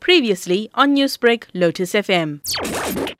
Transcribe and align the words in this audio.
Previously 0.00 0.70
on 0.74 0.94
Newsbreak, 0.94 1.44
Lotus 1.54 1.94
FM. 1.94 2.40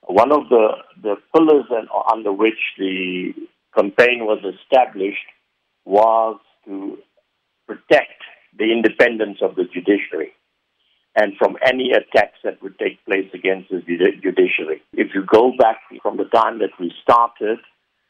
One 0.02 0.33
of 0.33 0.48
the, 0.48 0.68
the 1.02 1.17
pillars 1.34 1.67
and, 1.70 1.88
under 2.12 2.32
which 2.32 2.58
the 2.78 3.32
campaign 3.74 4.27
was 4.27 4.43
established 4.45 5.27
was 5.85 6.38
to 6.67 6.99
protect 7.67 8.22
the 8.59 8.71
independence 8.72 9.38
of 9.43 9.57
the 9.57 9.65
judiciary 9.65 10.33
and 11.17 11.37
from 11.37 11.57
any 11.65 11.93
attacks 11.93 12.38
that 12.42 12.63
would 12.63 12.79
take 12.79 13.04
place 13.04 13.29
against 13.33 13.71
the 13.71 13.81
judiciary. 13.81 14.83
If 14.92 15.15
you 15.15 15.24
go 15.24 15.53
back 15.56 15.79
from 16.02 16.16
the 16.16 16.24
time 16.24 16.59
that 16.59 16.70
we 16.79 16.92
started, 17.02 17.59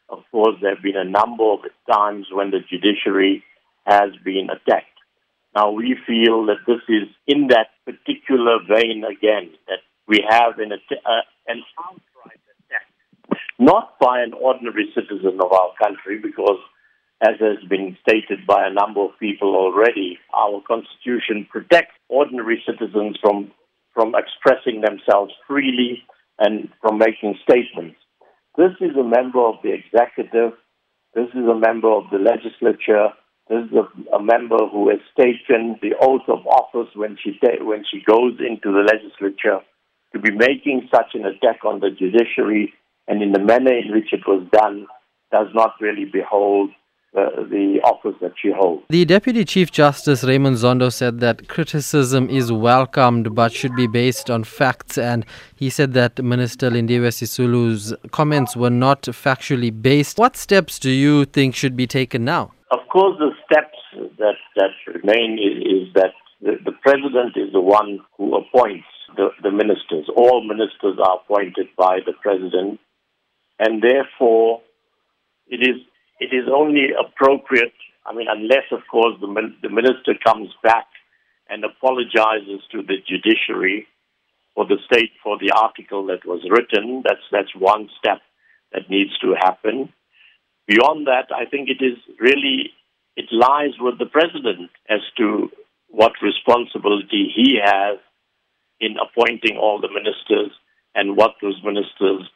of 0.09 0.19
course, 0.31 0.55
there 0.61 0.73
have 0.75 0.83
been 0.83 0.97
a 0.97 1.03
number 1.03 1.43
of 1.43 1.59
times 1.91 2.27
when 2.31 2.51
the 2.51 2.59
judiciary 2.59 3.43
has 3.85 4.11
been 4.23 4.49
attacked. 4.49 4.94
Now, 5.55 5.71
we 5.71 5.95
feel 6.05 6.45
that 6.47 6.67
this 6.67 6.81
is 6.89 7.07
in 7.27 7.47
that 7.47 7.69
particular 7.85 8.59
vein 8.67 9.03
again, 9.05 9.51
that 9.67 9.79
we 10.05 10.23
have 10.27 10.59
an, 10.59 10.73
uh, 10.73 11.21
an 11.47 11.63
outright 11.79 12.41
attack, 12.51 13.39
not 13.57 13.97
by 13.99 14.21
an 14.21 14.33
ordinary 14.33 14.91
citizen 14.93 15.39
of 15.39 15.51
our 15.53 15.71
country, 15.81 16.19
because 16.21 16.59
as 17.21 17.39
has 17.39 17.63
been 17.69 17.95
stated 18.01 18.45
by 18.45 18.67
a 18.67 18.73
number 18.73 18.99
of 18.99 19.17
people 19.17 19.55
already, 19.55 20.19
our 20.33 20.61
constitution 20.67 21.47
protects 21.49 21.95
ordinary 22.09 22.61
citizens 22.65 23.17
from, 23.21 23.51
from 23.93 24.13
expressing 24.13 24.81
themselves 24.81 25.33
freely 25.47 26.03
and 26.37 26.67
from 26.81 26.97
making 26.97 27.39
statements. 27.41 27.95
This 28.57 28.71
is 28.81 28.95
a 28.97 29.03
member 29.03 29.39
of 29.39 29.55
the 29.63 29.71
executive, 29.71 30.51
this 31.13 31.29
is 31.29 31.47
a 31.47 31.55
member 31.55 31.89
of 31.89 32.03
the 32.11 32.17
legislature, 32.17 33.09
this 33.49 33.65
is 33.65 33.77
a, 33.77 34.15
a 34.15 34.23
member 34.23 34.57
who 34.71 34.89
has 34.89 34.99
taken 35.17 35.77
the 35.81 35.93
oath 36.01 36.27
of 36.27 36.45
office 36.47 36.89
when 36.95 37.17
she, 37.23 37.37
ta- 37.39 37.63
when 37.63 37.83
she 37.89 38.01
goes 38.05 38.33
into 38.39 38.71
the 38.71 38.83
legislature 38.83 39.59
to 40.13 40.19
be 40.19 40.31
making 40.31 40.87
such 40.93 41.13
an 41.13 41.25
attack 41.25 41.63
on 41.65 41.79
the 41.79 41.89
judiciary 41.89 42.73
and 43.07 43.21
in 43.21 43.31
the 43.31 43.39
manner 43.39 43.73
in 43.73 43.91
which 43.91 44.13
it 44.13 44.21
was 44.27 44.47
done 44.51 44.87
does 45.31 45.47
not 45.53 45.73
really 45.79 46.05
behold 46.05 46.71
the 47.15 47.79
office 47.83 48.15
that 48.21 48.33
she 48.41 48.51
holds. 48.51 48.83
The 48.89 49.05
Deputy 49.05 49.45
Chief 49.45 49.71
Justice 49.71 50.23
Raymond 50.23 50.57
Zondo 50.57 50.91
said 50.91 51.19
that 51.21 51.47
criticism 51.47 52.29
is 52.29 52.51
welcomed 52.51 53.33
but 53.33 53.53
should 53.53 53.75
be 53.75 53.87
based 53.87 54.29
on 54.29 54.43
facts, 54.43 54.97
and 54.97 55.25
he 55.55 55.69
said 55.69 55.93
that 55.93 56.21
Minister 56.23 56.69
Lindiwe 56.69 57.07
Sisulu's 57.07 57.93
comments 58.11 58.57
were 58.57 58.69
not 58.69 59.03
factually 59.03 59.71
based. 59.81 60.17
What 60.17 60.35
steps 60.35 60.77
do 60.77 60.91
you 60.91 61.25
think 61.25 61.55
should 61.55 61.77
be 61.77 61.87
taken 61.87 62.25
now? 62.25 62.51
Of 62.71 62.79
course, 62.91 63.17
the 63.19 63.31
steps 63.45 63.77
that, 64.17 64.35
that 64.55 64.71
remain 64.87 65.37
is, 65.37 65.87
is 65.87 65.93
that 65.93 66.13
the, 66.41 66.57
the 66.65 66.73
president 66.81 67.37
is 67.37 67.53
the 67.53 67.61
one 67.61 67.99
who 68.17 68.35
appoints 68.35 68.87
the, 69.15 69.29
the 69.43 69.51
ministers. 69.51 70.09
All 70.15 70.43
ministers 70.43 70.97
are 70.99 71.19
appointed 71.23 71.67
by 71.77 71.99
the 72.05 72.13
president, 72.21 72.79
and 73.59 73.81
therefore 73.81 74.61
it 75.47 75.61
is 75.61 75.81
it 76.19 76.33
is 76.33 76.47
only 76.53 76.87
appropriate, 76.97 77.73
I 78.05 78.13
mean, 78.13 78.27
unless, 78.29 78.71
of 78.71 78.79
course, 78.89 79.15
the, 79.19 79.27
the 79.61 79.69
minister 79.69 80.13
comes 80.25 80.49
back 80.63 80.87
and 81.49 81.63
apologizes 81.63 82.61
to 82.71 82.81
the 82.81 82.97
judiciary 83.05 83.87
or 84.55 84.65
the 84.65 84.77
state 84.85 85.11
for 85.21 85.37
the 85.37 85.51
article 85.51 86.05
that 86.07 86.25
was 86.25 86.41
written. 86.49 87.03
That's, 87.05 87.21
that's 87.31 87.53
one 87.57 87.89
step 87.99 88.21
that 88.71 88.89
needs 88.89 89.17
to 89.19 89.35
happen. 89.37 89.91
Beyond 90.67 91.07
that, 91.07 91.27
I 91.35 91.45
think 91.45 91.69
it 91.69 91.83
is 91.83 91.97
really, 92.19 92.71
it 93.15 93.25
lies 93.31 93.73
with 93.79 93.99
the 93.99 94.05
president 94.05 94.71
as 94.89 95.01
to 95.17 95.49
what 95.89 96.13
responsibility 96.21 97.31
he 97.35 97.59
has 97.63 97.99
in 98.79 98.95
appointing 98.97 99.57
all 99.57 99.79
the 99.79 99.89
ministers 99.89 100.51
and 100.95 101.15
what 101.15 101.31
those 101.41 101.61
ministers' 101.63 102.29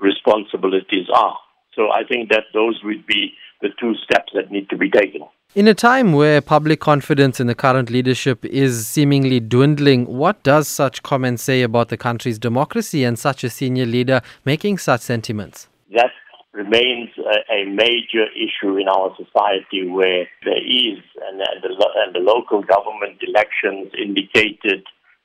responsibilities 0.00 1.06
are. 1.14 1.38
So 1.74 1.90
I 1.90 2.04
think 2.08 2.28
that 2.30 2.44
those 2.52 2.80
would 2.84 3.06
be 3.06 3.32
the 3.60 3.68
two 3.80 3.94
steps 4.04 4.32
that 4.34 4.50
need 4.50 4.68
to 4.70 4.76
be 4.76 4.90
taken. 4.90 5.22
In 5.54 5.68
a 5.68 5.74
time 5.74 6.12
where 6.12 6.40
public 6.40 6.80
confidence 6.80 7.38
in 7.38 7.46
the 7.46 7.54
current 7.54 7.90
leadership 7.90 8.44
is 8.44 8.86
seemingly 8.86 9.38
dwindling, 9.38 10.06
what 10.06 10.42
does 10.42 10.66
such 10.66 11.02
comments 11.02 11.42
say 11.42 11.62
about 11.62 11.88
the 11.88 11.96
country's 11.96 12.38
democracy 12.38 13.04
and 13.04 13.18
such 13.18 13.44
a 13.44 13.50
senior 13.50 13.86
leader 13.86 14.22
making 14.44 14.78
such 14.78 15.02
sentiments? 15.02 15.68
Remains 16.52 17.08
a, 17.16 17.52
a 17.52 17.64
major 17.64 18.26
issue 18.36 18.76
in 18.76 18.88
our 18.88 19.16
society 19.16 19.88
where 19.88 20.28
there 20.44 20.60
is, 20.62 21.00
and, 21.28 21.40
and, 21.40 21.62
the, 21.62 21.88
and 22.04 22.14
the 22.14 22.20
local 22.20 22.62
government 22.62 23.22
elections 23.26 23.92
indicated 23.96 24.84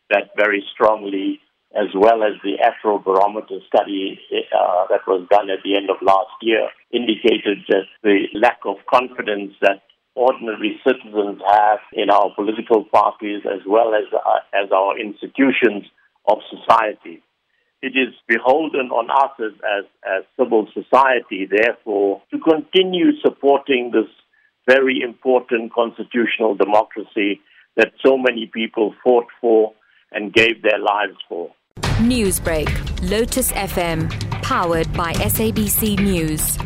that 0.09 0.31
very 0.37 0.63
strongly 0.73 1.41
as 1.75 1.87
well 1.93 2.23
as 2.23 2.33
the 2.43 2.55
Afrobarometer 2.63 3.59
study 3.67 4.19
uh, 4.55 4.87
that 4.89 5.05
was 5.05 5.27
done 5.29 5.49
at 5.49 5.59
the 5.63 5.75
end 5.75 5.89
of 5.89 5.97
last 6.01 6.31
year, 6.41 6.69
indicated 6.91 7.59
that 7.67 7.85
the 8.03 8.27
lack 8.33 8.59
of 8.65 8.77
confidence 8.89 9.53
that 9.61 9.83
ordinary 10.15 10.79
citizens 10.87 11.41
have 11.45 11.79
in 11.93 12.09
our 12.09 12.31
political 12.35 12.85
parties 12.85 13.43
as 13.45 13.61
well 13.67 13.93
as, 13.93 14.05
uh, 14.13 14.39
as 14.53 14.71
our 14.71 14.97
institutions 14.97 15.85
of 16.27 16.39
society. 16.49 17.21
It 17.81 17.93
is 17.95 18.13
beholden 18.27 18.89
on 18.89 19.09
us 19.11 19.31
as, 19.39 19.53
as, 19.61 19.85
as 20.03 20.23
civil 20.35 20.67
society, 20.73 21.47
therefore, 21.49 22.23
to 22.31 22.39
continue 22.39 23.11
supporting 23.21 23.91
this 23.93 24.09
very 24.67 25.01
important 25.01 25.73
constitutional 25.73 26.55
democracy 26.55 27.39
that 27.75 27.93
so 28.03 28.17
many 28.17 28.49
people 28.51 28.95
fought 29.03 29.27
for 29.39 29.73
and 30.11 30.33
gave 30.33 30.61
their 30.63 30.79
lives 30.79 31.17
for. 31.29 31.51
Newsbreak, 31.99 32.67
Lotus 33.09 33.51
FM, 33.51 34.09
powered 34.41 34.91
by 34.93 35.13
SABC 35.13 35.99
News. 35.99 36.57